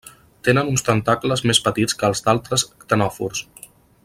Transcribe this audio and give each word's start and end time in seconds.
Tenen 0.47 0.71
uns 0.71 0.83
tentacles 0.87 1.45
més 1.51 1.61
petits 1.69 1.99
que 2.01 2.09
els 2.13 2.25
d'altres 2.29 2.67
ctenòfors. 2.85 3.49